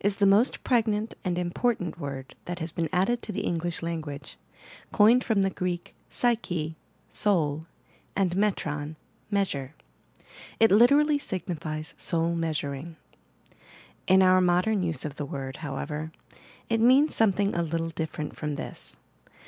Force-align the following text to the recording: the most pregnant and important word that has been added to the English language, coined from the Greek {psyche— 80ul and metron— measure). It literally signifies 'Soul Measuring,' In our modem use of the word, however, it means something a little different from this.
the 0.17 0.25
most 0.25 0.63
pregnant 0.63 1.13
and 1.23 1.37
important 1.37 1.99
word 1.99 2.33
that 2.45 2.57
has 2.57 2.71
been 2.71 2.89
added 2.91 3.21
to 3.21 3.31
the 3.31 3.41
English 3.41 3.83
language, 3.83 4.35
coined 4.91 5.23
from 5.23 5.43
the 5.43 5.51
Greek 5.51 5.93
{psyche— 6.09 6.75
80ul 7.11 7.67
and 8.15 8.35
metron— 8.35 8.95
measure). 9.39 9.75
It 10.59 10.71
literally 10.71 11.19
signifies 11.19 11.93
'Soul 11.97 12.33
Measuring,' 12.33 12.95
In 14.07 14.23
our 14.23 14.41
modem 14.41 14.81
use 14.81 15.05
of 15.05 15.17
the 15.17 15.25
word, 15.27 15.57
however, 15.57 16.11
it 16.67 16.81
means 16.81 17.13
something 17.13 17.53
a 17.53 17.61
little 17.61 17.91
different 17.91 18.35
from 18.35 18.55
this. 18.55 18.97